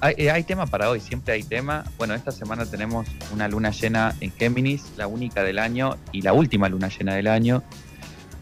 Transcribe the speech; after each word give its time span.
hay, 0.00 0.14
eh, 0.16 0.30
hay, 0.30 0.44
tema 0.44 0.66
para 0.66 0.90
hoy, 0.90 1.00
siempre 1.00 1.34
hay 1.34 1.42
tema. 1.42 1.84
Bueno, 1.96 2.14
esta 2.14 2.30
semana 2.30 2.66
tenemos 2.66 3.06
una 3.32 3.48
luna 3.48 3.70
llena 3.70 4.14
en 4.20 4.32
Géminis, 4.32 4.92
la 4.96 5.06
única 5.06 5.42
del 5.42 5.58
año 5.58 5.96
y 6.12 6.22
la 6.22 6.32
última 6.32 6.68
luna 6.68 6.88
llena 6.88 7.14
del 7.14 7.26
año. 7.26 7.62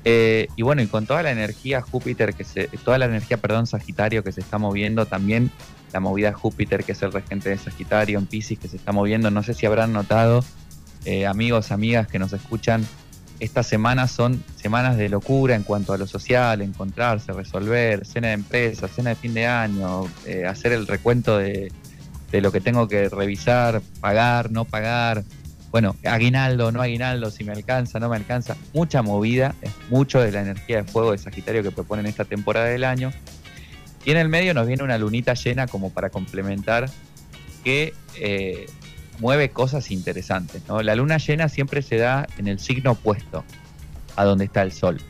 Eh, 0.04 0.46
y 0.54 0.62
bueno, 0.62 0.82
y 0.82 0.86
con 0.86 1.04
toda 1.04 1.24
la 1.24 1.32
energía 1.32 1.80
Júpiter 1.80 2.34
que 2.34 2.44
se, 2.44 2.68
toda 2.84 2.96
la 2.96 3.06
energía, 3.06 3.38
perdón, 3.38 3.66
Sagitario 3.66 4.22
que 4.22 4.30
se 4.30 4.40
está 4.40 4.56
moviendo, 4.56 5.06
también 5.06 5.50
la 5.92 5.98
movida 5.98 6.32
Júpiter, 6.32 6.84
que 6.84 6.92
es 6.92 7.02
el 7.02 7.12
regente 7.12 7.48
de 7.48 7.58
Sagitario 7.58 8.18
en 8.18 8.26
Pisces, 8.26 8.58
que 8.58 8.68
se 8.68 8.76
está 8.76 8.92
moviendo. 8.92 9.30
No 9.32 9.42
sé 9.42 9.54
si 9.54 9.66
habrán 9.66 9.92
notado, 9.92 10.44
eh, 11.04 11.26
amigos, 11.26 11.72
amigas 11.72 12.06
que 12.06 12.18
nos 12.18 12.32
escuchan, 12.32 12.86
estas 13.40 13.66
semanas 13.66 14.10
son 14.10 14.42
semanas 14.56 14.96
de 14.96 15.08
locura 15.08 15.54
en 15.54 15.62
cuanto 15.62 15.92
a 15.92 15.98
lo 15.98 16.06
social, 16.06 16.62
encontrarse, 16.62 17.32
resolver, 17.32 18.06
cena 18.06 18.28
de 18.28 18.34
empresa, 18.34 18.88
cena 18.88 19.10
de 19.10 19.16
fin 19.16 19.34
de 19.34 19.46
año, 19.46 20.04
eh, 20.24 20.46
hacer 20.46 20.72
el 20.72 20.86
recuento 20.86 21.38
de, 21.38 21.70
lo 22.32 22.52
que 22.52 22.60
tengo 22.60 22.86
que 22.86 23.08
revisar, 23.08 23.80
pagar, 24.00 24.50
no 24.50 24.64
pagar. 24.66 25.24
Bueno, 25.70 25.96
aguinaldo, 26.04 26.70
no 26.70 26.82
aguinaldo, 26.82 27.30
si 27.30 27.44
me 27.44 27.52
alcanza, 27.52 27.98
no 27.98 28.10
me 28.10 28.16
alcanza. 28.16 28.56
Mucha 28.74 29.02
movida, 29.02 29.54
es 29.62 29.72
mucho 29.88 30.20
de 30.20 30.32
la 30.32 30.42
energía 30.42 30.78
de 30.78 30.84
fuego 30.84 31.12
de 31.12 31.18
Sagitario 31.18 31.62
que 31.62 31.70
proponen 31.70 32.04
esta 32.06 32.24
temporada 32.26 32.66
del 32.66 32.84
año. 32.84 33.10
Y 34.04 34.10
en 34.10 34.18
el 34.18 34.28
medio 34.28 34.52
nos 34.54 34.66
viene 34.66 34.82
una 34.82 34.98
lunita 34.98 35.34
llena 35.34 35.66
como 35.66 35.90
para 35.90 36.10
complementar 36.10 36.90
que 37.64 37.94
eh, 38.20 38.66
mueve 39.18 39.50
cosas 39.50 39.90
interesantes. 39.90 40.62
¿no? 40.68 40.82
La 40.82 40.94
luna 40.94 41.18
llena 41.18 41.48
siempre 41.48 41.82
se 41.82 41.96
da 41.96 42.26
en 42.38 42.48
el 42.48 42.58
signo 42.58 42.92
opuesto 42.92 43.44
a 44.16 44.24
donde 44.24 44.44
está 44.44 44.62
el 44.62 44.72
sol. 44.72 45.00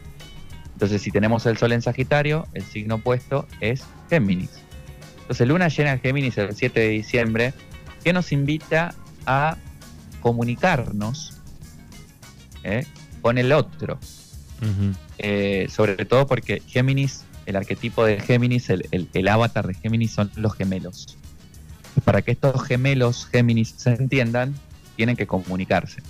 Entonces, 0.73 1.01
si 1.01 1.11
tenemos 1.11 1.47
el 1.47 1.57
sol 1.57 1.73
en 1.73 1.83
Sagitario, 1.83 2.47
el 2.53 2.63
signo 2.63 2.97
opuesto 2.97 3.47
es 3.61 3.85
Géminis. 4.11 4.51
Entonces, 5.23 5.49
luna 5.49 5.69
llena 5.69 5.93
en 5.93 6.01
Géminis 6.01 6.37
el 6.39 6.55
7 6.55 6.79
de 6.79 6.89
diciembre, 6.89 7.55
que 8.05 8.13
nos 8.13 8.31
invita 8.31 8.95
a 9.25 9.57
comunicarnos 10.21 11.41
¿eh? 12.63 12.87
con 13.23 13.39
el 13.39 13.53
otro. 13.53 13.99
Eh, 15.19 15.67
sobre 15.71 16.05
todo 16.05 16.27
porque 16.27 16.63
Géminis, 16.67 17.25
el 17.47 17.57
arquetipo 17.57 18.05
de 18.05 18.21
Géminis, 18.21 18.71
el, 18.71 18.87
el, 18.91 19.09
el 19.13 19.29
avatar 19.29 19.67
de 19.67 19.75
Géminis 19.75 20.13
son 20.13 20.31
los 20.37 20.55
gemelos 20.55 21.17
para 22.05 22.23
que 22.23 22.33
estos 22.33 22.63
gemelos 22.65 23.27
Géminis 23.27 23.75
se 23.77 23.91
entiendan, 23.91 24.55
tienen 24.97 25.17
que 25.17 25.27
comunicarse. 25.27 26.03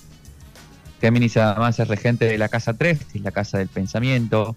Géminis 1.01 1.37
además 1.37 1.79
es 1.79 1.89
regente 1.89 2.25
de 2.27 2.39
la 2.39 2.49
casa 2.49 2.75
3, 2.75 3.05
que 3.05 3.19
es 3.19 3.25
la 3.25 3.31
casa 3.31 3.59
del 3.59 3.69
pensamiento, 3.69 4.57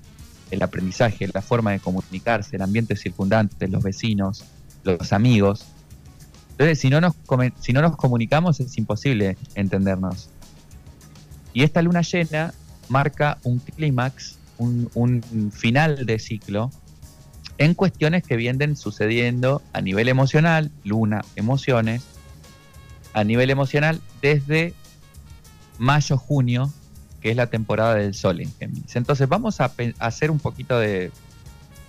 el 0.52 0.64
aprendizaje, 0.64 1.30
la 1.34 1.42
forma 1.42 1.72
de 1.72 1.80
comunicarse, 1.80 2.56
el 2.56 2.62
ambiente 2.62 2.96
circundante, 2.96 3.68
los 3.68 3.84
vecinos, 3.84 4.44
los 4.84 5.14
amigos. 5.14 5.66
Entonces, 6.52 6.80
si 6.80 6.90
no 6.90 7.02
nos, 7.02 7.14
si 7.60 7.74
no 7.74 7.82
nos 7.82 7.96
comunicamos 7.96 8.60
es 8.60 8.78
imposible 8.78 9.38
entendernos. 9.56 10.30
Y 11.54 11.64
esta 11.64 11.82
luna 11.82 12.02
llena 12.02 12.54
marca 12.88 13.38
un 13.44 13.60
clímax, 13.60 14.38
un, 14.58 14.90
un 14.94 15.52
final 15.52 16.06
de 16.06 16.20
ciclo, 16.20 16.72
en 17.60 17.74
cuestiones 17.74 18.24
que 18.24 18.38
vienen 18.38 18.76
sucediendo 18.78 19.62
a 19.74 19.82
nivel 19.82 20.08
emocional, 20.08 20.72
luna, 20.86 21.22
emociones, 21.36 22.04
a 23.14 23.24
nivel 23.26 23.50
emocional 23.50 24.02
desde 24.22 24.74
mayo, 25.78 26.18
junio, 26.18 26.72
que 27.22 27.32
es 27.32 27.36
la 27.36 27.48
temporada 27.48 27.96
del 27.96 28.14
sol 28.14 28.40
en 28.40 28.52
Géminis. 28.58 28.96
Entonces 28.96 29.28
vamos 29.28 29.60
a, 29.60 29.72
hacer 30.00 30.32
un 30.32 30.40
poquito 30.40 30.80
de, 30.80 31.12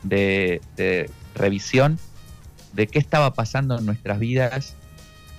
de, 0.02 0.60
de, 0.76 1.08
revisión 1.36 2.00
de 2.72 2.88
qué 2.88 2.98
estaba 2.98 3.32
pasando 3.32 3.78
en 3.78 3.86
nuestras 3.86 4.18
vidas 4.18 4.74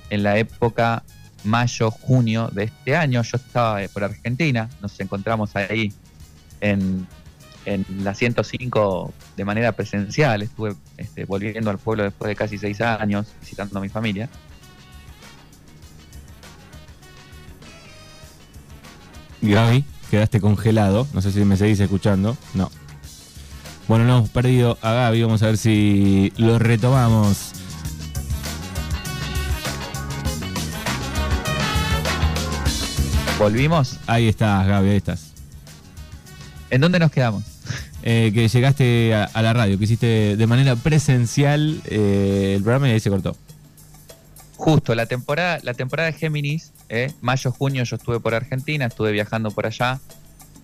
en 0.09 0.23
la 0.23 0.37
época 0.37 1.03
mayo, 1.43 1.91
junio 1.91 2.49
de 2.53 2.65
este 2.65 2.95
año. 2.95 3.21
Yo 3.21 3.35
estaba 3.35 3.79
por 3.91 4.05
Argentina, 4.05 4.69
nos 4.81 4.97
encontramos 5.01 5.57
ahí 5.57 5.93
en 6.61 7.05
en 7.65 7.85
la 8.03 8.13
105 8.13 9.13
de 9.37 9.45
manera 9.45 9.71
presencial. 9.73 10.41
Estuve 10.41 10.75
este, 10.97 11.25
volviendo 11.25 11.69
al 11.69 11.77
pueblo 11.77 12.03
después 12.03 12.29
de 12.29 12.35
casi 12.35 12.57
seis 12.57 12.81
años, 12.81 13.27
visitando 13.39 13.79
a 13.79 13.81
mi 13.81 13.89
familia. 13.89 14.29
Gaby, 19.41 19.83
quedaste 20.09 20.39
congelado. 20.39 21.07
No 21.13 21.21
sé 21.21 21.31
si 21.31 21.43
me 21.43 21.57
seguís 21.57 21.79
escuchando. 21.79 22.37
No. 22.53 22.69
Bueno, 23.87 24.05
no 24.05 24.17
hemos 24.17 24.29
perdido 24.29 24.77
a 24.81 24.93
Gaby. 24.93 25.23
Vamos 25.23 25.43
a 25.43 25.47
ver 25.47 25.57
si 25.57 26.31
lo 26.37 26.59
retomamos. 26.59 27.53
¿Volvimos? 33.39 33.97
Ahí 34.05 34.27
estás, 34.27 34.67
Gaby, 34.67 34.89
ahí 34.89 34.97
estás. 34.97 35.33
¿En 36.69 36.79
dónde 36.79 36.99
nos 36.99 37.11
quedamos? 37.11 37.50
Eh, 38.03 38.31
que 38.33 38.47
llegaste 38.47 39.13
a, 39.13 39.41
la 39.41 39.53
radio, 39.53 39.77
que 39.77 39.83
hiciste 39.83 40.35
de 40.35 40.47
manera 40.47 40.75
presencial 40.75 41.81
eh, 41.85 42.53
el 42.57 42.63
programa 42.63 42.89
y 42.89 42.93
ahí 42.93 42.99
se 42.99 43.11
cortó. 43.11 43.37
Justo, 44.55 44.95
la 44.95 45.05
temporada, 45.05 45.59
la 45.63 45.73
temporada 45.73 46.11
de 46.11 46.17
Géminis, 46.17 46.71
eh, 46.89 47.11
mayo, 47.21 47.51
junio 47.51 47.83
yo 47.83 47.95
estuve 47.95 48.19
por 48.19 48.33
Argentina, 48.33 48.85
estuve 48.85 49.11
viajando 49.11 49.51
por 49.51 49.67
allá, 49.67 49.99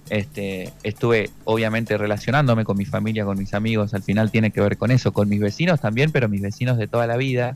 este, 0.10 0.74
estuve 0.84 1.30
obviamente 1.44 1.98
relacionándome 1.98 2.64
con 2.64 2.78
mi 2.78 2.86
familia, 2.86 3.26
con 3.26 3.38
mis 3.38 3.54
amigos, 3.54 3.94
al 3.94 4.04
final 4.04 4.32
tiene 4.32 4.52
que 4.52 4.62
ver 4.62 4.78
con 4.78 4.90
eso, 4.92 5.14
con 5.14 5.30
mis 5.30 5.40
vecinos 5.40 5.80
también, 5.80 6.12
pero 6.12 6.30
mis 6.30 6.42
vecinos 6.42 6.78
de 6.78 6.88
toda 6.88 7.08
la 7.08 7.18
vida. 7.18 7.56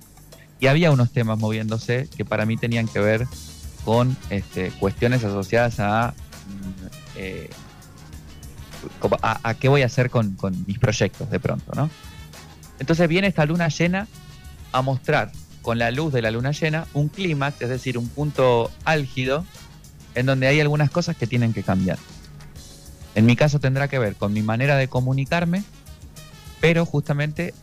Y 0.59 0.67
había 0.67 0.91
unos 0.91 1.11
temas 1.11 1.39
moviéndose 1.39 2.07
que 2.15 2.23
para 2.23 2.45
mí 2.45 2.55
tenían 2.55 2.87
que 2.87 2.99
ver 2.99 3.25
con 3.83 4.15
este, 4.29 4.69
cuestiones 4.79 5.23
asociadas 5.23 5.79
a 5.79 6.13
eh, 7.15 7.49
a, 9.21 9.53
qué 9.55 9.69
voy 9.69 9.81
a 9.81 9.85
hacer 9.85 10.09
con, 10.09 10.35
con, 10.35 10.65
mis 10.65 10.79
proyectos 10.79 11.29
de 11.29 11.39
pronto, 11.39 11.71
¿no? 11.75 11.89
Entonces 12.79 13.07
viene 13.07 13.27
esta 13.27 13.45
luna 13.45 13.67
llena 13.67 14.07
a 14.71 14.81
mostrar 14.81 15.31
con 15.61 15.77
la 15.77 15.91
luz 15.91 16.11
de 16.13 16.21
la 16.21 16.31
luna 16.31 16.51
llena 16.51 16.87
un 16.93 17.09
clímax, 17.09 17.61
es 17.61 17.69
decir, 17.69 17.97
un 17.97 18.07
punto 18.09 18.71
álgido 18.83 19.45
en 20.15 20.25
donde 20.25 20.47
hay 20.47 20.59
algunas 20.59 20.89
cosas 20.89 21.15
que 21.15 21.27
tienen 21.27 21.53
que 21.53 21.63
cambiar. 21.63 21.97
En 23.13 23.25
mi 23.25 23.35
caso 23.35 23.59
tendrá 23.59 23.87
que 23.87 23.99
ver 23.99 24.15
con 24.15 24.33
mi 24.33 24.41
manera 24.41 24.77
de 24.77 24.87
comunicarme, 24.87 25.63
pero 26.59 26.85
justamente 26.85 27.53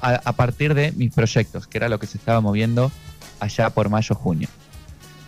a, 0.00 0.14
a 0.14 0.32
partir 0.32 0.74
de 0.74 0.92
mis 0.92 1.12
proyectos, 1.12 1.66
que 1.66 1.78
era 1.78 1.88
lo 1.88 1.98
que 1.98 2.06
se 2.06 2.18
estaba 2.18 2.40
moviendo 2.40 2.92
allá 3.40 3.70
por 3.70 3.88
mayo-junio. 3.88 4.48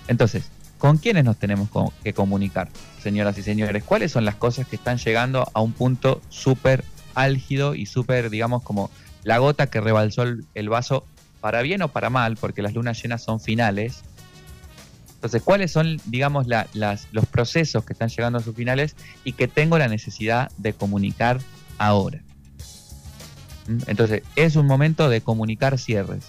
Entonces, 0.07 0.51
¿con 0.79 0.99
quiénes 0.99 1.25
nos 1.25 1.37
tenemos 1.37 1.69
que 2.03 2.13
comunicar? 2.15 2.69
señoras 3.03 3.39
y 3.39 3.43
señores, 3.43 3.85
cuáles 3.85 4.13
son 4.13 4.25
las 4.25 4.35
cosas 4.35 4.67
que 4.67 4.77
están 4.77 4.99
llegando 4.99 5.49
a 5.55 5.61
un 5.61 5.73
punto 5.73 6.21
súper 6.29 6.85
álgido 7.15 7.75
y 7.75 7.87
súper, 7.87 8.31
digamos, 8.31 8.63
como 8.63 8.91
la 9.25 9.39
gota 9.39 9.69
que 9.69 9.81
rebalsó 9.81 10.25
el, 10.55 10.69
vaso 10.69 11.07
para 11.41 11.63
bien 11.63 11.83
o 11.83 11.89
para 11.89 12.11
mal, 12.11 12.37
porque 12.37 12.63
las 12.63 12.75
lunas 12.75 13.03
llenas 13.03 13.23
son 13.23 13.41
finales. 13.41 14.03
Entonces, 15.15 15.43
¿cuáles 15.43 15.73
son, 15.73 16.01
digamos, 16.05 16.47
la, 16.47 16.69
las, 16.75 17.09
los 17.11 17.27
procesos 17.27 17.85
que 17.85 17.93
están 17.93 18.09
llegando 18.09 18.39
a 18.39 18.43
sus 18.43 18.55
finales 18.55 18.95
y 19.25 19.33
que 19.33 19.49
tengo 19.49 19.79
la 19.79 19.89
necesidad 19.89 20.51
de 20.59 20.73
comunicar 20.75 21.41
ahora? 21.79 22.21
¿Mm? 23.67 23.79
Entonces, 23.87 24.23
es 24.37 24.55
un 24.57 24.67
momento 24.67 25.09
de 25.09 25.21
comunicar 25.21 25.79
cierres, 25.79 26.25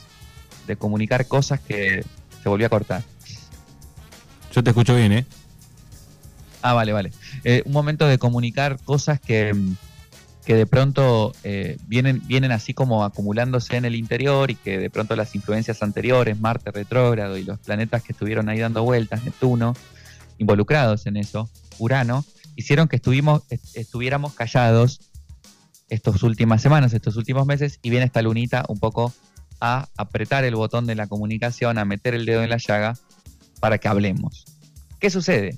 de 0.65 0.75
comunicar 0.75 1.27
cosas 1.27 1.59
que 1.59 2.03
se 2.41 2.49
volvió 2.49 2.67
a 2.67 2.69
cortar. 2.69 3.03
Yo 4.59 4.63
te 4.65 4.71
escucho 4.71 4.93
bien, 4.93 5.13
¿eh? 5.13 5.25
Ah, 6.61 6.73
vale, 6.73 6.91
vale. 6.91 7.11
Eh, 7.45 7.63
un 7.65 7.71
momento 7.71 8.05
de 8.07 8.17
comunicar 8.17 8.77
cosas 8.83 9.17
que, 9.17 9.55
que 10.43 10.53
de 10.53 10.65
pronto 10.65 11.31
eh, 11.45 11.77
vienen, 11.87 12.21
vienen 12.27 12.51
así 12.51 12.73
como 12.73 13.05
acumulándose 13.05 13.77
en 13.77 13.85
el 13.85 13.95
interior 13.95 14.51
y 14.51 14.55
que 14.55 14.77
de 14.77 14.89
pronto 14.89 15.15
las 15.15 15.33
influencias 15.33 15.81
anteriores, 15.81 16.37
Marte 16.41 16.71
retrógrado 16.71 17.37
y 17.37 17.45
los 17.45 17.57
planetas 17.59 18.03
que 18.03 18.11
estuvieron 18.11 18.49
ahí 18.49 18.59
dando 18.59 18.83
vueltas, 18.83 19.23
Neptuno, 19.23 19.77
involucrados 20.39 21.05
en 21.05 21.15
eso, 21.15 21.49
Urano, 21.77 22.25
hicieron 22.57 22.89
que 22.89 22.97
estuvimos, 22.97 23.43
estuviéramos 23.75 24.33
callados 24.33 24.99
estas 25.87 26.21
últimas 26.21 26.61
semanas, 26.61 26.93
estos 26.93 27.15
últimos 27.15 27.47
meses, 27.47 27.79
y 27.81 27.91
viene 27.91 28.07
esta 28.07 28.21
lunita 28.21 28.65
un 28.67 28.77
poco 28.77 29.13
a 29.61 29.87
apretar 29.95 30.43
el 30.43 30.55
botón 30.55 30.85
de 30.85 30.95
la 30.95 31.07
comunicación, 31.07 31.77
a 31.77 31.85
meter 31.85 32.13
el 32.13 32.25
dedo 32.25 32.43
en 32.43 32.49
la 32.49 32.57
llaga 32.57 32.95
para 33.59 33.77
que 33.77 33.87
hablemos. 33.87 34.45
¿Qué 34.99 35.09
sucede? 35.09 35.57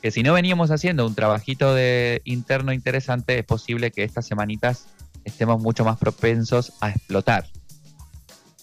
que 0.00 0.10
si 0.10 0.22
no 0.22 0.32
veníamos 0.32 0.70
haciendo 0.70 1.06
un 1.06 1.14
trabajito 1.14 1.74
de 1.74 2.22
interno 2.24 2.72
interesante, 2.72 3.38
es 3.38 3.44
posible 3.44 3.90
que 3.90 4.02
estas 4.02 4.26
semanitas 4.26 4.86
estemos 5.24 5.60
mucho 5.60 5.84
más 5.84 5.98
propensos 5.98 6.72
a 6.80 6.88
explotar. 6.88 7.46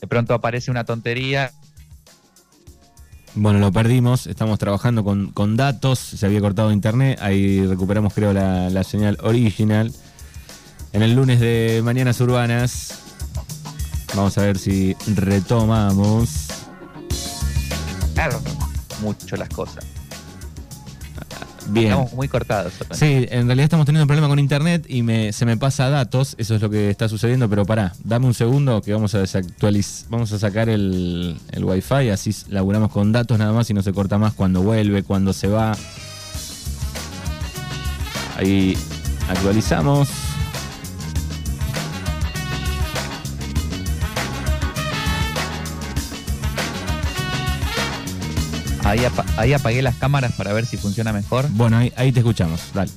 De 0.01 0.07
pronto 0.07 0.33
aparece 0.33 0.71
una 0.71 0.83
tontería. 0.83 1.51
Bueno, 3.35 3.59
lo 3.59 3.71
perdimos, 3.71 4.25
estamos 4.25 4.57
trabajando 4.57 5.03
con, 5.03 5.31
con 5.31 5.57
datos, 5.57 5.99
se 5.99 6.25
había 6.25 6.41
cortado 6.41 6.71
internet, 6.71 7.19
ahí 7.21 7.63
recuperamos 7.67 8.15
creo 8.15 8.33
la, 8.33 8.71
la 8.71 8.83
señal 8.83 9.19
original. 9.21 9.93
En 10.91 11.03
el 11.03 11.13
lunes 11.13 11.39
de 11.39 11.81
Mañanas 11.83 12.19
Urbanas, 12.19 13.03
Vamos 14.15 14.37
a 14.37 14.41
ver 14.41 14.57
si 14.57 14.95
retomamos. 15.15 16.47
Claro, 18.15 18.41
mucho 19.01 19.35
las 19.35 19.49
cosas. 19.49 19.85
Bien. 21.69 21.87
Estamos 21.87 22.13
muy 22.13 22.27
cortados. 22.27 22.73
Sí, 22.91 23.25
en 23.29 23.47
realidad 23.47 23.65
estamos 23.65 23.85
teniendo 23.85 24.03
un 24.03 24.07
problema 24.07 24.27
con 24.27 24.39
internet 24.39 24.85
y 24.87 25.03
me, 25.03 25.33
se 25.33 25.45
me 25.45 25.57
pasa 25.57 25.89
datos, 25.89 26.35
eso 26.37 26.55
es 26.55 26.61
lo 26.61 26.69
que 26.69 26.89
está 26.89 27.09
sucediendo, 27.09 27.49
pero 27.49 27.65
pará, 27.65 27.93
dame 28.03 28.25
un 28.25 28.33
segundo 28.33 28.81
que 28.81 28.93
vamos 28.93 29.13
a 29.15 29.19
desactualizar, 29.19 30.09
vamos 30.09 30.31
a 30.31 30.39
sacar 30.39 30.69
el, 30.69 31.37
el 31.51 31.63
wifi, 31.65 32.09
así 32.09 32.33
laburamos 32.49 32.91
con 32.91 33.11
datos 33.11 33.37
nada 33.37 33.51
más 33.51 33.69
y 33.69 33.73
no 33.73 33.81
se 33.81 33.91
corta 33.91 34.17
más 34.17 34.33
cuando 34.33 34.61
vuelve, 34.61 35.03
cuando 35.03 35.33
se 35.33 35.47
va. 35.47 35.75
Ahí 38.37 38.77
actualizamos. 39.29 40.07
Ahí, 48.87 49.53
apagué 49.53 49.81
las 49.81 49.95
cámaras 49.95 50.31
para 50.31 50.53
ver 50.53 50.65
si 50.65 50.77
funciona 50.77 51.11
mejor. 51.11 51.45
Bueno, 51.49 51.77
ahí, 51.77 52.11
te 52.13 52.19
escuchamos, 52.19 52.71
dale. 52.73 52.89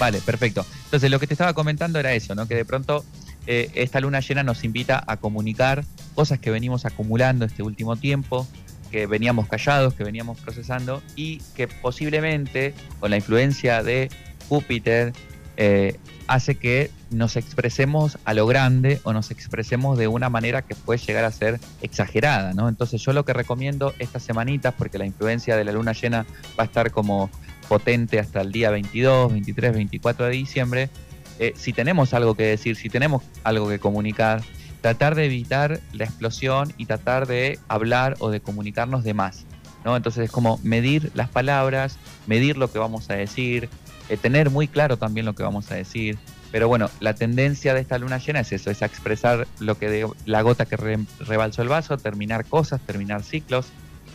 Vale, 0.00 0.20
perfecto. 0.20 0.66
Entonces 0.86 1.12
lo 1.12 1.20
que 1.20 1.28
te 1.28 1.34
estaba 1.34 1.54
comentando 1.54 2.00
era 2.00 2.12
eso, 2.12 2.34
¿no? 2.34 2.48
Que 2.48 2.56
de 2.56 2.64
pronto 2.64 3.04
eh, 3.46 3.70
esta 3.74 4.00
luna 4.00 4.18
llena 4.18 4.42
nos 4.42 4.64
invita 4.64 5.04
a 5.06 5.16
comunicar 5.18 5.84
cosas 6.16 6.40
que 6.40 6.50
venimos 6.50 6.86
acumulando 6.86 7.44
este 7.44 7.62
último 7.62 7.94
tiempo, 7.94 8.48
que 8.90 9.06
veníamos 9.06 9.46
callados, 9.46 9.94
que 9.94 10.02
veníamos 10.02 10.40
procesando 10.40 11.00
y 11.14 11.38
que 11.54 11.68
posiblemente 11.68 12.74
con 12.98 13.10
la 13.10 13.16
influencia 13.16 13.84
de 13.84 14.10
Júpiter 14.48 15.12
eh, 15.56 16.00
hace 16.26 16.56
que 16.56 16.90
nos 17.10 17.36
expresemos 17.36 18.18
a 18.24 18.34
lo 18.34 18.46
grande 18.46 19.00
o 19.04 19.12
nos 19.12 19.30
expresemos 19.30 19.96
de 19.98 20.08
una 20.08 20.28
manera 20.28 20.62
que 20.62 20.74
puede 20.74 20.98
llegar 20.98 21.24
a 21.24 21.30
ser 21.30 21.60
exagerada, 21.82 22.52
¿no? 22.52 22.68
Entonces 22.68 23.00
yo 23.02 23.12
lo 23.12 23.24
que 23.24 23.32
recomiendo 23.32 23.94
estas 23.98 24.22
semanitas, 24.22 24.74
porque 24.76 24.98
la 24.98 25.06
influencia 25.06 25.56
de 25.56 25.64
la 25.64 25.72
luna 25.72 25.92
llena 25.92 26.26
va 26.58 26.64
a 26.64 26.66
estar 26.66 26.90
como 26.90 27.30
potente 27.68 28.18
hasta 28.18 28.40
el 28.40 28.52
día 28.52 28.70
22, 28.70 29.32
23, 29.32 29.72
24 29.74 30.26
de 30.26 30.32
diciembre, 30.32 30.90
eh, 31.38 31.52
si 31.56 31.72
tenemos 31.72 32.14
algo 32.14 32.34
que 32.34 32.44
decir, 32.44 32.76
si 32.76 32.88
tenemos 32.88 33.22
algo 33.44 33.68
que 33.68 33.78
comunicar, 33.78 34.42
tratar 34.80 35.14
de 35.14 35.26
evitar 35.26 35.80
la 35.92 36.04
explosión 36.04 36.72
y 36.76 36.86
tratar 36.86 37.26
de 37.26 37.58
hablar 37.68 38.16
o 38.20 38.30
de 38.30 38.40
comunicarnos 38.40 39.04
de 39.04 39.14
más. 39.14 39.44
¿no? 39.84 39.96
Entonces 39.96 40.24
es 40.24 40.30
como 40.30 40.58
medir 40.62 41.10
las 41.14 41.28
palabras, 41.28 41.98
medir 42.26 42.56
lo 42.56 42.70
que 42.70 42.78
vamos 42.78 43.10
a 43.10 43.14
decir, 43.14 43.68
eh, 44.08 44.16
tener 44.16 44.50
muy 44.50 44.68
claro 44.68 44.96
también 44.96 45.26
lo 45.26 45.34
que 45.34 45.42
vamos 45.42 45.70
a 45.70 45.74
decir. 45.74 46.18
Pero 46.56 46.68
bueno, 46.68 46.88
la 47.00 47.12
tendencia 47.12 47.74
de 47.74 47.82
esta 47.82 47.98
luna 47.98 48.16
llena 48.16 48.40
es 48.40 48.50
eso, 48.50 48.70
es 48.70 48.80
expresar 48.80 49.46
lo 49.58 49.76
que 49.76 50.08
la 50.24 50.40
gota 50.40 50.64
que 50.64 50.78
rebalsó 51.18 51.60
el 51.60 51.68
vaso, 51.68 51.98
terminar 51.98 52.46
cosas, 52.46 52.80
terminar 52.80 53.24
ciclos, 53.24 53.66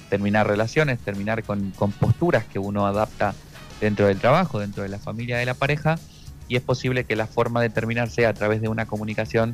terminar 0.10 0.48
relaciones, 0.48 0.98
terminar 0.98 1.44
con, 1.44 1.72
posturas 1.72 2.44
que 2.46 2.58
uno 2.58 2.88
adapta 2.88 3.36
dentro 3.80 4.08
del 4.08 4.18
trabajo, 4.18 4.58
dentro 4.58 4.82
de 4.82 4.90
la 4.90 4.98
familia, 4.98 5.38
de 5.38 5.46
la 5.46 5.54
pareja, 5.54 6.00
y 6.48 6.56
es 6.56 6.64
posible 6.64 7.04
que 7.04 7.16
la 7.16 7.28
forma 7.28 7.62
de 7.62 7.70
terminar 7.70 8.10
sea 8.10 8.30
a 8.30 8.34
través 8.34 8.60
de 8.60 8.70
una 8.70 8.88
comunicación 8.88 9.54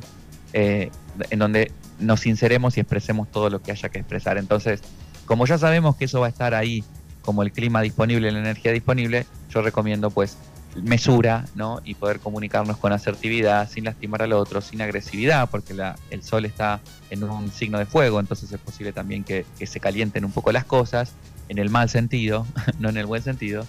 eh, 0.54 0.90
en 1.28 1.38
donde 1.40 1.72
nos 1.98 2.20
sinceremos 2.20 2.78
y 2.78 2.80
expresemos 2.80 3.30
todo 3.30 3.50
lo 3.50 3.60
que 3.60 3.70
haya 3.70 3.90
que 3.90 3.98
expresar. 3.98 4.38
Entonces, 4.38 4.80
como 5.26 5.44
ya 5.44 5.58
sabemos 5.58 5.96
que 5.96 6.06
eso 6.06 6.20
va 6.20 6.26
a 6.28 6.30
estar 6.30 6.54
ahí 6.54 6.82
como 7.20 7.42
el 7.42 7.52
clima 7.52 7.82
disponible, 7.82 8.32
la 8.32 8.38
energía 8.38 8.72
disponible, 8.72 9.26
yo 9.50 9.60
recomiendo 9.60 10.10
pues 10.10 10.38
mesura, 10.82 11.44
¿no? 11.54 11.80
Y 11.84 11.94
poder 11.94 12.20
comunicarnos 12.20 12.76
con 12.76 12.92
asertividad, 12.92 13.68
sin 13.70 13.84
lastimar 13.84 14.22
al 14.22 14.32
otro, 14.32 14.60
sin 14.60 14.82
agresividad, 14.82 15.48
porque 15.50 15.74
la, 15.74 15.96
el 16.10 16.22
sol 16.22 16.44
está 16.44 16.80
en 17.10 17.24
un 17.24 17.50
signo 17.50 17.78
de 17.78 17.86
fuego, 17.86 18.20
entonces 18.20 18.52
es 18.52 18.60
posible 18.60 18.92
también 18.92 19.24
que, 19.24 19.46
se 19.64 19.80
calienten 19.80 20.24
un 20.24 20.32
poco 20.32 20.52
las 20.52 20.64
cosas, 20.64 21.12
en 21.48 21.58
el 21.58 21.70
mal 21.70 21.88
sentido, 21.88 22.46
no 22.78 22.88
en 22.88 22.96
el 22.96 23.06
buen 23.06 23.22
sentido. 23.22 23.66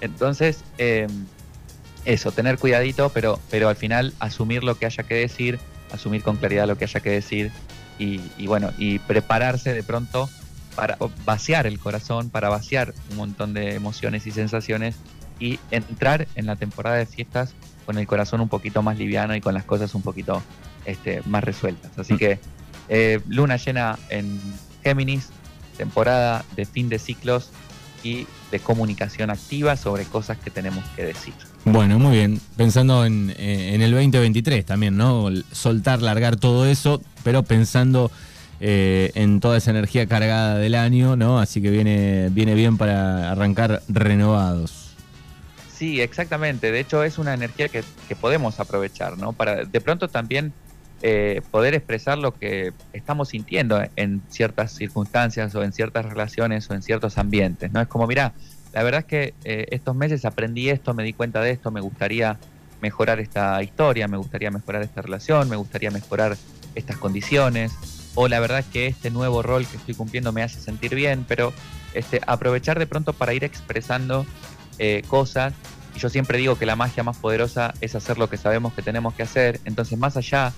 Entonces, 0.00 0.64
em, 0.78 1.26
eso, 2.04 2.32
tener 2.32 2.58
cuidadito, 2.58 3.10
pero, 3.10 3.38
pero 3.50 3.68
al 3.68 3.76
final 3.76 4.14
asumir 4.18 4.64
lo 4.64 4.76
que 4.76 4.86
haya 4.86 5.02
que 5.02 5.14
decir, 5.14 5.58
asumir 5.92 6.22
con 6.22 6.36
claridad 6.36 6.66
lo 6.66 6.78
que 6.78 6.84
haya 6.84 7.00
que 7.00 7.10
decir 7.10 7.50
y, 7.98 8.20
y 8.38 8.46
bueno, 8.46 8.72
y 8.78 8.98
prepararse 9.00 9.74
de 9.74 9.82
pronto 9.82 10.28
para 10.76 10.96
vaciar 11.24 11.66
el 11.66 11.80
corazón, 11.80 12.30
para 12.30 12.48
vaciar 12.48 12.94
un 13.10 13.16
montón 13.16 13.52
de 13.52 13.74
emociones 13.74 14.26
y 14.28 14.30
sensaciones 14.30 14.94
y 15.38 15.58
entrar 15.70 16.26
en 16.34 16.46
la 16.46 16.56
temporada 16.56 16.96
de 16.96 17.06
fiestas 17.06 17.54
con 17.86 17.98
el 17.98 18.06
corazón 18.06 18.40
un 18.40 18.48
poquito 18.48 18.82
más 18.82 18.98
liviano 18.98 19.34
y 19.34 19.40
con 19.40 19.54
las 19.54 19.64
cosas 19.64 19.94
un 19.94 20.02
poquito 20.02 20.42
este, 20.84 21.22
más 21.26 21.44
resueltas. 21.44 21.90
Así 21.98 22.14
mm. 22.14 22.18
que 22.18 22.38
eh, 22.88 23.20
luna 23.28 23.56
llena 23.56 23.98
en 24.08 24.40
Géminis, 24.82 25.28
temporada 25.76 26.44
de 26.56 26.66
fin 26.66 26.88
de 26.88 26.98
ciclos 26.98 27.50
y 28.02 28.26
de 28.50 28.60
comunicación 28.60 29.30
activa 29.30 29.76
sobre 29.76 30.04
cosas 30.04 30.38
que 30.38 30.50
tenemos 30.50 30.84
que 30.96 31.04
decir. 31.04 31.34
Bueno, 31.64 31.98
muy 31.98 32.16
bien. 32.16 32.40
Pensando 32.56 33.04
en, 33.04 33.34
eh, 33.36 33.74
en 33.74 33.82
el 33.82 33.90
2023 33.90 34.64
también, 34.64 34.96
¿no? 34.96 35.28
Soltar, 35.52 36.00
largar 36.00 36.36
todo 36.36 36.66
eso, 36.66 37.02
pero 37.24 37.42
pensando 37.42 38.10
eh, 38.60 39.12
en 39.14 39.38
toda 39.38 39.58
esa 39.58 39.70
energía 39.70 40.06
cargada 40.06 40.58
del 40.58 40.74
año, 40.74 41.14
¿no? 41.14 41.38
Así 41.38 41.62
que 41.62 41.70
viene, 41.70 42.28
viene 42.30 42.54
bien 42.54 42.76
para 42.76 43.30
arrancar 43.30 43.82
renovados. 43.88 44.87
Sí, 45.78 46.00
exactamente. 46.00 46.72
De 46.72 46.80
hecho, 46.80 47.04
es 47.04 47.18
una 47.18 47.34
energía 47.34 47.68
que, 47.68 47.84
podemos 48.20 48.58
aprovechar, 48.58 49.16
¿no? 49.16 49.32
Para 49.32 49.64
de 49.64 49.80
pronto 49.80 50.08
también 50.08 50.52
eh, 51.02 51.40
poder 51.52 51.74
expresar 51.74 52.18
lo 52.18 52.34
que 52.34 52.72
estamos 52.92 53.28
sintiendo 53.28 53.80
en 53.94 54.20
ciertas 54.28 54.72
circunstancias 54.72 55.54
o 55.54 55.62
en 55.62 55.72
ciertas 55.72 56.04
relaciones 56.04 56.68
o 56.68 56.74
en 56.74 56.82
ciertos 56.82 57.16
ambientes, 57.16 57.70
¿no? 57.70 57.80
Es 57.80 57.86
como, 57.86 58.08
mira, 58.08 58.32
la 58.72 58.82
verdad 58.82 59.02
es 59.02 59.06
que 59.06 59.34
eh, 59.44 59.66
estos 59.70 59.94
meses 59.94 60.24
aprendí 60.24 60.68
esto, 60.68 60.94
me 60.94 61.04
di 61.04 61.12
cuenta 61.12 61.40
de 61.42 61.52
esto, 61.52 61.70
me 61.70 61.80
gustaría 61.80 62.40
mejorar 62.80 63.20
esta 63.20 63.62
historia, 63.62 64.08
me 64.08 64.16
gustaría 64.16 64.50
mejorar 64.50 64.82
esta 64.82 65.00
relación, 65.00 65.48
me 65.48 65.54
gustaría 65.54 65.92
mejorar 65.92 66.36
estas 66.74 66.96
condiciones 66.96 67.72
o 68.16 68.26
la 68.26 68.40
verdad 68.40 68.58
es 68.58 68.66
que 68.66 68.88
este 68.88 69.12
nuevo 69.12 69.44
rol 69.44 69.64
que 69.64 69.76
estoy 69.76 69.94
cumpliendo 69.94 70.32
me 70.32 70.42
hace 70.42 70.60
sentir 70.60 70.96
bien, 70.96 71.24
pero 71.28 71.52
este, 71.94 72.20
aprovechar 72.26 72.80
de 72.80 72.88
pronto 72.88 73.12
para 73.12 73.32
ir 73.32 73.44
expresando 73.44 74.26
eh, 74.78 75.02
cosas. 75.08 75.54
Yo 75.98 76.08
siempre 76.08 76.38
digo 76.38 76.56
que 76.56 76.66
la 76.66 76.76
magia 76.76 77.02
más 77.02 77.16
poderosa 77.16 77.74
es 77.80 77.94
hacer 77.94 78.18
lo 78.18 78.30
que 78.30 78.36
sabemos 78.36 78.72
que 78.72 78.82
tenemos 78.82 79.14
que 79.14 79.24
hacer. 79.24 79.60
Entonces, 79.64 79.98
más 79.98 80.16
allá 80.16 80.52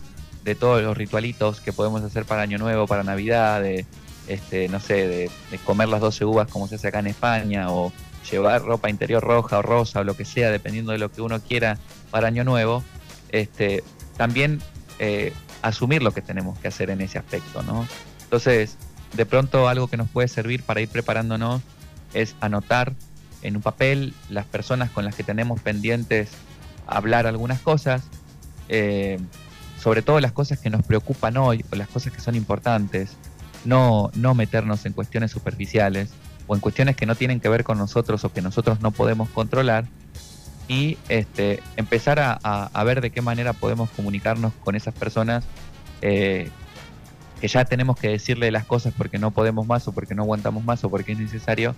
de 0.44 0.54
todos 0.54 0.82
los 0.82 0.96
ritualitos 0.96 1.60
que 1.60 1.72
podemos 1.72 2.02
hacer 2.02 2.24
para 2.24 2.42
Año 2.42 2.58
Nuevo, 2.58 2.86
para 2.86 3.02
Navidad, 3.02 3.62
de, 3.62 3.86
este, 4.26 4.68
no 4.68 4.80
sé, 4.80 5.06
de, 5.08 5.30
comer 5.64 5.88
las 5.88 6.00
12 6.00 6.24
uvas 6.24 6.48
como 6.50 6.68
se 6.68 6.76
hace 6.76 6.88
acá 6.88 7.00
en 7.00 7.08
España, 7.08 7.70
o 7.70 7.92
llevar 8.30 8.62
ropa 8.62 8.90
interior 8.90 9.22
roja 9.22 9.58
o 9.58 9.62
rosa 9.62 10.00
o 10.00 10.04
lo 10.04 10.16
que 10.16 10.24
sea, 10.24 10.50
dependiendo 10.50 10.92
de 10.92 10.98
lo 10.98 11.10
que 11.10 11.22
uno 11.22 11.40
quiera 11.40 11.78
para 12.10 12.28
Año 12.28 12.44
Nuevo, 12.44 12.84
este, 13.30 13.82
también 14.16 14.60
eh, 14.98 15.32
asumir 15.62 16.02
lo 16.02 16.12
que 16.12 16.22
tenemos 16.22 16.58
que 16.58 16.68
hacer 16.68 16.90
en 16.90 17.00
ese 17.00 17.18
aspecto, 17.18 17.62
¿no? 17.62 17.86
Entonces, 18.22 18.76
de 19.14 19.26
pronto 19.26 19.68
algo 19.68 19.88
que 19.88 19.96
nos 19.96 20.08
puede 20.08 20.28
servir 20.28 20.62
para 20.62 20.80
ir 20.80 20.88
preparándonos 20.88 21.62
es 22.14 22.36
anotar 22.40 22.94
en 23.42 23.56
un 23.56 23.62
papel 23.62 24.14
las 24.28 24.46
personas 24.46 24.90
con 24.90 25.04
las 25.04 25.14
que 25.14 25.22
tenemos 25.22 25.60
pendientes 25.60 26.30
hablar 26.86 27.26
algunas 27.26 27.60
cosas, 27.60 28.02
eh, 28.68 29.18
sobre 29.78 30.02
todo 30.02 30.20
las 30.20 30.32
cosas 30.32 30.58
que 30.58 30.70
nos 30.70 30.84
preocupan 30.84 31.36
hoy 31.36 31.64
o 31.70 31.76
las 31.76 31.88
cosas 31.88 32.12
que 32.12 32.20
son 32.20 32.34
importantes, 32.34 33.16
no, 33.64 34.10
no 34.14 34.34
meternos 34.34 34.86
en 34.86 34.92
cuestiones 34.92 35.30
superficiales 35.30 36.10
o 36.46 36.54
en 36.54 36.60
cuestiones 36.60 36.96
que 36.96 37.06
no 37.06 37.14
tienen 37.14 37.40
que 37.40 37.48
ver 37.48 37.64
con 37.64 37.78
nosotros 37.78 38.24
o 38.24 38.32
que 38.32 38.42
nosotros 38.42 38.80
no 38.80 38.90
podemos 38.90 39.28
controlar, 39.30 39.86
y 40.70 40.98
este, 41.08 41.60
empezar 41.76 42.20
a, 42.20 42.84
ver 42.84 43.00
de 43.00 43.10
qué 43.10 43.22
manera 43.22 43.54
podemos 43.54 43.90
comunicarnos 43.90 44.52
con 44.62 44.76
esas 44.76 44.94
personas 44.94 45.42
eh, 46.00 46.48
que 47.40 47.48
ya 47.48 47.64
tenemos 47.64 47.98
que 47.98 48.08
decirle 48.08 48.52
las 48.52 48.66
cosas 48.66 48.94
porque 48.96 49.18
no 49.18 49.32
podemos 49.32 49.66
más 49.66 49.88
o 49.88 49.92
porque 49.92 50.14
no 50.14 50.22
aguantamos 50.22 50.64
más 50.64 50.84
o 50.84 50.88
porque 50.88 51.10
es 51.10 51.18
necesario, 51.18 51.74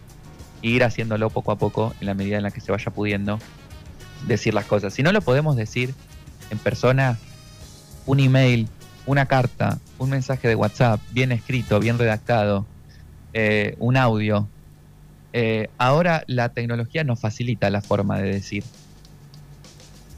ir 0.62 0.84
haciéndolo 0.84 1.30
poco 1.30 1.52
a 1.52 1.58
poco 1.58 1.94
en 2.00 2.06
la 2.06 2.14
medida 2.14 2.36
en 2.36 2.44
la 2.44 2.50
que 2.50 2.60
se 2.60 2.72
vaya 2.72 2.90
pudiendo 2.90 3.38
decir 4.26 4.54
las 4.54 4.64
cosas. 4.64 4.94
Si 4.94 5.02
no 5.02 5.12
lo 5.12 5.20
podemos 5.20 5.56
decir 5.56 5.94
en 6.50 6.58
persona, 6.58 7.18
un 8.06 8.20
email, 8.20 8.68
una 9.06 9.26
carta, 9.26 9.78
un 9.98 10.10
mensaje 10.10 10.48
de 10.48 10.54
WhatsApp, 10.54 11.00
bien 11.10 11.32
escrito, 11.32 11.80
bien 11.80 11.98
redactado, 11.98 12.66
eh, 13.32 13.76
un 13.78 13.96
audio. 13.96 14.48
Eh, 15.32 15.68
ahora 15.78 16.24
la 16.26 16.50
tecnología 16.50 17.04
nos 17.04 17.20
facilita 17.20 17.70
la 17.70 17.80
forma 17.80 18.18
de 18.18 18.32
decir. 18.32 18.64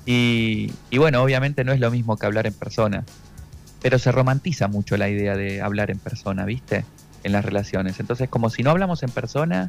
Y, 0.07 0.71
bueno, 0.99 1.23
obviamente 1.23 1.65
no 1.65 1.73
es 1.73 1.81
lo 1.81 1.91
mismo 1.91 2.19
que 2.19 2.27
hablar 2.27 2.47
en 2.47 2.53
persona, 2.53 3.05
pero 3.81 3.99
se 3.99 4.13
romantiza 4.13 4.69
mucho 4.69 4.99
la 4.99 5.09
idea 5.09 5.35
de 5.35 5.63
hablar 5.63 5.91
en 5.91 5.99
persona, 5.99 6.45
¿viste? 6.45 6.85
En 7.23 7.33
las 7.33 7.45
relaciones. 7.45 7.99
Entonces, 8.01 8.29
como 8.29 8.51
si 8.51 8.63
no 8.63 8.71
hablamos 8.71 9.03
en 9.03 9.11
persona, 9.11 9.67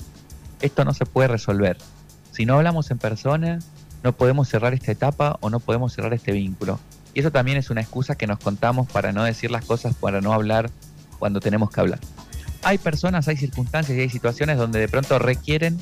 esto 0.62 0.86
no 0.86 0.94
se 0.94 1.06
puede 1.06 1.28
resolver. 1.28 1.78
Si 2.32 2.46
no 2.46 2.56
hablamos 2.56 2.92
en 2.92 2.98
persona, 2.98 3.60
no 4.04 4.14
podemos 4.14 4.48
cerrar 4.50 4.74
esta 4.74 4.92
etapa 4.92 5.38
o 5.42 5.50
no 5.50 5.60
podemos 5.60 5.94
cerrar 5.94 6.14
este 6.14 6.32
vínculo. 6.32 6.80
Y 7.14 7.22
eso 7.22 7.32
también 7.32 7.58
es 7.58 7.70
una 7.70 7.82
excusa 7.82 8.16
que 8.16 8.28
nos 8.28 8.40
contamos 8.40 8.88
para 8.92 9.12
no 9.12 9.24
decir 9.24 9.50
las 9.52 9.66
cosas, 9.66 9.96
para 9.96 10.22
no 10.22 10.34
hablar 10.34 10.70
cuando 11.18 11.40
tenemos 11.40 11.72
que 11.72 11.80
hablar. 11.80 12.00
Hay 12.64 12.78
personas, 12.78 13.28
hay 13.28 13.38
circunstancias 13.38 13.98
y 13.98 14.02
hay 14.02 14.10
situaciones 14.10 14.58
donde 14.58 14.80
de 14.80 14.88
pronto 14.88 15.18
requieren 15.18 15.80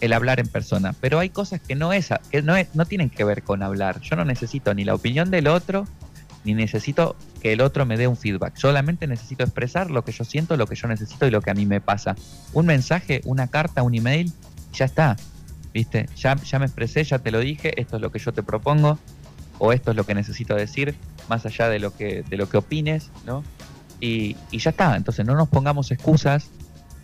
el 0.00 0.12
hablar 0.12 0.40
en 0.40 0.46
persona, 0.46 0.94
pero 1.00 1.18
hay 1.18 1.30
cosas 1.30 1.60
que 1.60 1.74
no 1.74 1.92
es, 1.92 2.10
que 2.30 2.42
no, 2.42 2.54
no 2.74 2.86
tienen 2.86 3.10
que 3.10 3.24
ver 3.24 3.42
con 3.42 3.62
hablar. 3.62 4.00
Yo 4.00 4.14
no 4.14 4.24
necesito 4.24 4.72
ni 4.74 4.84
la 4.84 4.94
opinión 4.94 5.30
del 5.30 5.48
otro, 5.48 5.86
ni 6.44 6.54
necesito 6.54 7.16
que 7.46 7.52
el 7.52 7.60
otro 7.60 7.86
me 7.86 7.96
dé 7.96 8.08
un 8.08 8.16
feedback. 8.16 8.56
Solamente 8.56 9.06
necesito 9.06 9.44
expresar 9.44 9.88
lo 9.88 10.02
que 10.02 10.10
yo 10.10 10.24
siento, 10.24 10.56
lo 10.56 10.66
que 10.66 10.74
yo 10.74 10.88
necesito 10.88 11.28
y 11.28 11.30
lo 11.30 11.40
que 11.40 11.52
a 11.52 11.54
mí 11.54 11.64
me 11.64 11.80
pasa. 11.80 12.16
Un 12.52 12.66
mensaje, 12.66 13.20
una 13.24 13.46
carta, 13.46 13.84
un 13.84 13.94
email, 13.94 14.32
ya 14.72 14.86
está. 14.86 15.16
¿Viste? 15.72 16.08
Ya, 16.16 16.34
ya 16.34 16.58
me 16.58 16.66
expresé, 16.66 17.04
ya 17.04 17.20
te 17.20 17.30
lo 17.30 17.38
dije, 17.38 17.80
esto 17.80 17.94
es 17.94 18.02
lo 18.02 18.10
que 18.10 18.18
yo 18.18 18.32
te 18.32 18.42
propongo, 18.42 18.98
o 19.60 19.72
esto 19.72 19.92
es 19.92 19.96
lo 19.96 20.02
que 20.02 20.16
necesito 20.16 20.56
decir, 20.56 20.96
más 21.28 21.46
allá 21.46 21.68
de 21.68 21.78
lo 21.78 21.94
que, 21.94 22.24
de 22.28 22.36
lo 22.36 22.48
que 22.48 22.56
opines, 22.56 23.10
¿no? 23.24 23.44
Y, 24.00 24.34
y 24.50 24.58
ya 24.58 24.70
está. 24.70 24.96
Entonces 24.96 25.24
no 25.24 25.36
nos 25.36 25.48
pongamos 25.48 25.92
excusas 25.92 26.50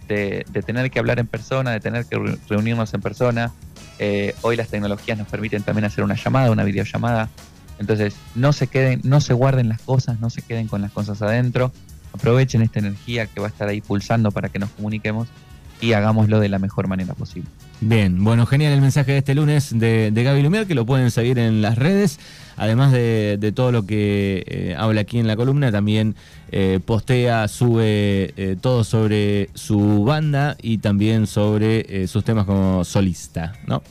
de, 0.08 0.44
tener 0.66 0.90
que 0.90 0.98
hablar 0.98 1.20
en 1.20 1.28
persona, 1.28 1.70
de 1.70 1.78
tener 1.78 2.04
que 2.06 2.18
reunirnos 2.48 2.92
en 2.94 3.00
persona. 3.00 3.52
Eh, 4.00 4.34
hoy 4.42 4.56
las 4.56 4.66
tecnologías 4.66 5.16
nos 5.16 5.28
permiten 5.28 5.62
también 5.62 5.84
hacer 5.84 6.02
una 6.02 6.16
llamada, 6.16 6.50
una 6.50 6.64
videollamada. 6.64 7.30
Entonces, 7.82 8.14
no 8.36 8.52
se 8.52 8.68
queden, 8.68 9.00
no 9.02 9.20
se 9.20 9.34
guarden 9.34 9.68
las 9.68 9.82
cosas, 9.82 10.20
no 10.20 10.30
se 10.30 10.40
queden 10.40 10.68
con 10.68 10.82
las 10.82 10.92
cosas 10.92 11.20
adentro. 11.20 11.72
Aprovechen 12.12 12.62
esta 12.62 12.78
energía 12.78 13.26
que 13.26 13.40
va 13.40 13.48
a 13.48 13.50
estar 13.50 13.68
ahí 13.68 13.80
pulsando 13.80 14.30
para 14.30 14.48
que 14.50 14.60
nos 14.60 14.70
comuniquemos 14.70 15.26
y 15.80 15.94
hagámoslo 15.94 16.38
de 16.38 16.48
la 16.48 16.60
mejor 16.60 16.86
manera 16.86 17.12
posible. 17.14 17.48
Bien, 17.80 18.22
bueno, 18.22 18.46
genial 18.46 18.72
el 18.72 18.80
mensaje 18.80 19.10
de 19.10 19.18
este 19.18 19.34
lunes 19.34 19.76
de, 19.76 20.12
Gaby 20.14 20.42
Lumier, 20.42 20.68
que 20.68 20.76
lo 20.76 20.86
pueden 20.86 21.10
seguir 21.10 21.40
en 21.40 21.60
las 21.60 21.76
redes. 21.76 22.20
Además 22.56 22.92
de, 22.92 23.52
todo 23.52 23.72
lo 23.72 23.84
que 23.84 24.44
eh, 24.46 24.76
habla 24.78 25.00
aquí 25.00 25.18
en 25.18 25.26
la 25.26 25.34
columna, 25.34 25.72
también 25.72 26.14
eh, 26.52 26.78
postea, 26.86 27.48
sube 27.48 28.32
eh, 28.36 28.56
todo 28.60 28.84
sobre 28.84 29.50
su 29.54 30.04
banda 30.04 30.56
y 30.62 30.78
también 30.78 31.26
sobre 31.26 32.06
sus 32.06 32.22
temas 32.22 32.46
como 32.46 32.84
solista, 32.84 33.54
¿no? 33.66 33.82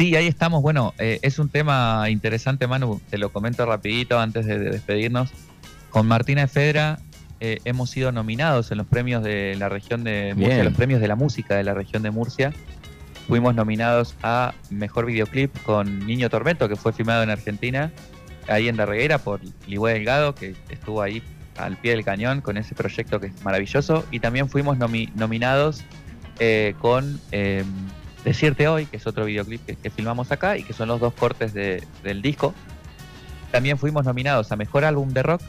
Sí, 0.00 0.16
ahí 0.16 0.28
estamos. 0.28 0.62
Bueno, 0.62 0.94
es 0.96 1.38
un 1.38 1.50
tema 1.50 2.08
interesante, 2.08 2.66
Manu. 2.66 3.02
Te 3.10 3.18
lo 3.18 3.30
comento 3.34 3.66
rapidito 3.66 4.18
antes 4.18 4.46
de, 4.46 4.58
despedirnos. 4.58 5.30
Con 5.90 6.08
Martina 6.08 6.44
Efedra 6.44 7.00
hemos 7.38 7.90
sido 7.90 8.10
nominados 8.10 8.70
en 8.72 8.78
los 8.78 8.86
premios 8.86 9.22
de 9.22 9.56
la 9.58 9.68
región 9.68 10.02
de 10.02 10.32
Murcia, 10.34 10.64
los 10.64 10.72
premios 10.72 11.02
de 11.02 11.08
la 11.08 11.16
música 11.16 11.54
de 11.54 11.64
la 11.64 11.74
región 11.74 12.02
de 12.02 12.10
Murcia. 12.10 12.50
Fuimos 13.28 13.54
nominados 13.54 14.14
a 14.22 14.54
Mejor 14.70 15.04
Videoclip 15.04 15.54
con 15.64 16.06
Niño 16.06 16.30
Tormento, 16.30 16.66
que 16.66 16.76
fue 16.76 16.94
filmado 16.94 17.22
en 17.22 17.28
Argentina, 17.28 17.92
ahí 18.48 18.68
en 18.68 18.76
Darreguera 18.76 19.18
por 19.18 19.42
Ligüe 19.66 19.92
Delgado, 19.92 20.34
que 20.34 20.54
estuvo 20.70 21.02
ahí 21.02 21.22
al 21.58 21.76
pie 21.76 21.90
del 21.90 22.06
cañón 22.06 22.40
con 22.40 22.56
ese 22.56 22.74
proyecto 22.74 23.20
que 23.20 23.26
es 23.26 23.44
maravilloso. 23.44 24.06
Y 24.10 24.20
también 24.20 24.48
fuimos 24.48 24.78
nominados 24.78 25.84
eh, 26.38 26.74
con 26.80 27.20
eh, 27.32 27.64
Decirte 28.24 28.68
Hoy, 28.68 28.86
que 28.86 28.98
es 28.98 29.06
otro 29.06 29.24
videoclip 29.24 29.64
que, 29.64 29.90
filmamos 29.90 30.30
acá 30.30 30.56
y 30.56 30.62
que 30.62 30.72
son 30.72 30.88
los 30.88 31.00
dos 31.00 31.14
cortes 31.14 31.54
del 31.54 32.22
disco. 32.22 32.54
También 33.50 33.78
fuimos 33.78 34.04
nominados 34.04 34.52
a 34.52 34.56
Mejor 34.56 34.84
Álbum 34.84 35.08
de 35.10 35.22
Rock 35.22 35.40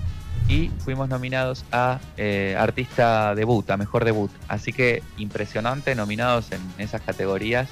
y 0.48 0.70
fuimos 0.80 1.08
nominados 1.10 1.66
a 1.72 2.00
eh, 2.18 2.56
Artista 2.58 3.36
Debut, 3.36 3.70
a 3.70 3.78
Mejor 3.78 4.06
Debut. 4.06 4.32
Así 4.48 4.74
que 4.74 5.04
impresionante, 5.18 5.96
nominados 5.96 6.52
en 6.52 6.62
esas 6.78 7.02
categorías, 7.02 7.70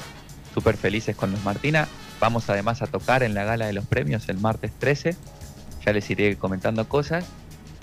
súper 0.54 0.78
felices 0.78 1.16
con 1.16 1.32
los 1.32 1.44
Martina. 1.44 1.88
Vamos 2.20 2.50
además 2.50 2.82
a 2.82 2.88
tocar 2.88 3.24
en 3.24 3.34
la 3.34 3.44
gala 3.44 3.66
de 3.68 3.74
los 3.74 3.86
premios 3.86 4.28
el 4.30 4.38
martes 4.38 4.72
13, 4.78 5.16
ya 5.86 5.94
les 5.94 6.10
iré 6.10 6.36
comentando 6.36 6.88
cosas. 6.88 7.26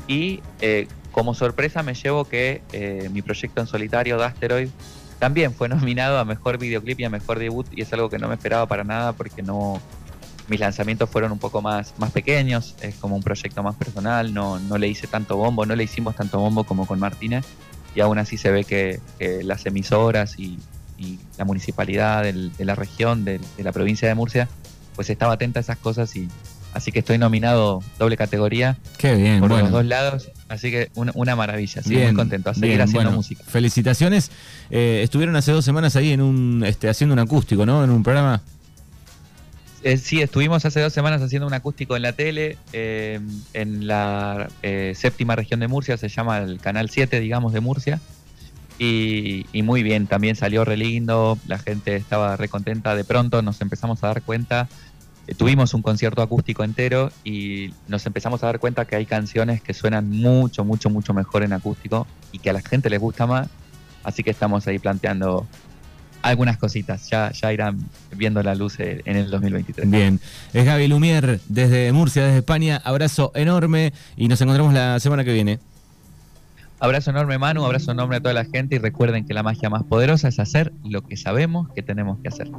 Y 0.09 0.41
eh, 0.61 0.87
como 1.13 1.35
sorpresa 1.35 1.83
me 1.83 1.95
llevo 1.95 2.25
que 2.27 2.63
eh, 2.73 3.09
mi 3.13 3.23
proyecto 3.23 3.61
en 3.61 3.67
solitario, 3.67 4.19
Dasteroid, 4.19 4.69
también 5.19 5.55
fue 5.55 5.69
nominado 5.69 6.19
a 6.19 6.25
Mejor 6.25 6.59
Videoclip 6.59 7.01
y 7.01 7.05
a 7.05 7.11
Mejor 7.11 7.39
Debut 7.39 7.67
y 7.73 7.83
es 7.83 7.93
algo 7.93 8.11
que 8.11 8.19
no 8.19 8.29
me 8.29 8.35
esperaba 8.35 8.67
para 8.67 8.85
nada 8.85 9.13
porque 9.13 9.43
no, 9.43 9.81
mis 10.49 10.61
lanzamientos 10.61 11.11
fueron 11.11 11.33
un 11.33 11.39
poco 11.39 11.63
más, 11.63 11.95
más 11.99 12.13
pequeños, 12.13 12.77
es 12.81 12.95
como 12.97 13.17
un 13.17 13.23
proyecto 13.23 13.63
más 13.63 13.75
personal, 13.75 14.33
no, 14.33 14.59
no 14.59 14.79
le 14.79 14.89
hice 14.89 15.07
tanto 15.07 15.37
bombo, 15.37 15.67
no 15.67 15.75
le 15.75 15.85
hicimos 15.85 16.15
tanto 16.15 16.39
bombo 16.39 16.65
como 16.65 16.87
con 16.87 17.01
Martínez, 17.01 17.45
y 17.95 18.01
aún 18.01 18.19
así 18.19 18.37
se 18.37 18.51
ve 18.51 18.65
que, 18.65 19.01
las 19.43 19.67
emisoras 19.67 20.39
y, 20.39 20.59
la 21.37 21.45
municipalidad 21.45 22.23
de 22.23 22.65
la 22.65 22.75
región, 22.75 23.25
de, 23.25 23.39
la 23.59 23.73
provincia 23.73 24.09
de 24.09 24.15
Murcia, 24.15 24.49
pues 24.95 25.11
estaba 25.11 25.35
atenta 25.35 25.61
a 25.61 25.63
esas 25.63 25.77
cosas 25.77 26.17
y 26.17 26.29
así 26.77 26.93
que 26.93 27.01
estoy 27.01 27.19
nominado 27.19 27.83
doble 27.99 28.17
categoría 28.17 28.77
Qué 28.99 29.15
bien, 29.15 29.41
por 29.41 29.51
los 29.51 29.71
dos 29.71 29.85
lados, 29.85 30.31
así 30.49 30.71
que 30.71 30.91
una, 30.95 31.37
maravilla, 31.37 31.83
sí, 31.83 31.97
muy 31.97 32.15
contento 32.15 32.51
a 32.51 32.55
seguir 32.55 32.81
haciendo 32.81 33.11
música. 33.13 33.43
Felicitaciones, 33.47 34.31
eh, 34.71 35.01
estuvieron 35.03 35.35
hace 35.37 35.53
dos 35.53 35.65
semanas 35.65 35.97
ahí 35.97 36.13
en 36.13 36.21
un, 36.21 36.65
este, 36.65 36.89
haciendo 36.89 37.15
un 37.15 37.19
acústico, 37.19 37.67
¿no? 37.67 37.83
En 37.83 37.91
un 37.91 38.03
programa. 38.03 38.43
Eh, 39.87 39.99
sí, 39.99 40.21
estuvimos 40.21 40.65
hace 40.65 40.81
dos 40.81 40.93
semanas 40.93 41.23
haciendo 41.23 41.47
un 41.47 41.55
acústico 41.55 41.95
en 41.95 42.03
la 42.03 42.13
tele, 42.13 42.59
eh, 42.73 43.21
en 43.53 43.87
la 43.87 44.49
eh, 44.63 44.95
séptima 44.97 45.37
región 45.37 45.61
de 45.61 45.69
Murcia, 45.69 45.97
se 45.97 46.09
llama 46.09 46.39
el 46.39 46.59
Canal 46.59 46.91
7, 46.91 47.21
digamos, 47.21 47.53
de 47.53 47.61
Murcia. 47.61 48.01
Y, 48.81 49.47
muy 49.63 49.85
bien, 49.85 50.09
también 50.09 50.35
salió 50.35 50.65
re 50.65 50.77
lindo, 50.77 51.39
la 51.47 51.59
gente 51.59 51.95
estaba 51.95 52.37
re 52.37 52.49
contenta. 52.49 52.97
De 52.97 53.05
pronto 53.05 53.43
nos 53.43 53.61
empezamos 53.61 54.03
a 54.03 54.09
dar 54.09 54.23
cuenta, 54.23 54.69
tuvimos 55.35 55.75
un 55.75 55.83
concierto 55.83 56.23
acústico 56.23 56.63
entero 56.63 57.11
y 57.25 57.73
nos 57.89 58.07
empezamos 58.07 58.43
a 58.43 58.47
dar 58.47 58.61
cuenta 58.61 58.85
que 58.85 58.97
hay 58.97 59.07
canciones 59.07 59.61
que 59.61 59.75
suenan 59.75 60.09
mucho, 60.09 60.65
mucho, 60.65 60.91
mucho 60.91 61.13
mejor 61.15 61.43
en 61.43 61.53
acústico 61.53 62.07
y 62.33 62.39
que 62.39 62.51
a 62.51 62.53
la 62.53 62.61
gente 62.61 62.91
les 62.91 63.01
gusta 63.01 63.27
más. 63.27 63.49
Así 64.05 64.23
que 64.23 64.31
estamos 64.31 64.67
ahí 64.69 64.79
planteando 64.79 65.47
algunas 66.23 66.59
cositas. 66.59 67.09
Ya, 67.09 67.31
ya 67.33 67.53
irán 67.53 67.79
viendo 68.15 68.43
la 68.43 68.55
luz 68.55 68.79
en 68.79 69.17
el 69.17 69.31
2023. 69.31 69.91
Bien. 69.91 70.21
Es 70.53 70.65
Gaby 70.65 70.89
Lumier 70.89 71.41
desde 71.49 71.93
Murcia, 71.93 72.25
desde 72.25 72.39
España. 72.39 72.81
Abrazo 72.85 73.33
enorme 73.35 73.93
y 74.17 74.29
nos 74.29 74.41
encontramos 74.41 74.75
la 74.75 75.01
semana 75.01 75.25
que 75.25 75.33
viene. 75.33 75.59
Abrazo 76.79 77.11
enorme, 77.11 77.39
Manu. 77.39 77.65
Abrazo 77.65 77.93
enorme 77.93 78.17
a 78.17 78.21
toda 78.21 78.35
la 78.35 78.45
gente. 78.45 78.77
Y 78.77 78.79
recuerden 78.79 79.27
que 79.27 79.35
la 79.35 79.43
magia 79.43 79.71
más 79.71 79.83
poderosa 79.85 80.29
es 80.29 80.39
hacer 80.39 80.73
lo 80.85 81.03
que 81.03 81.17
sabemos 81.17 81.69
que 81.73 81.83
tenemos 81.83 82.19
que 82.21 82.29
hacer. 82.29 82.49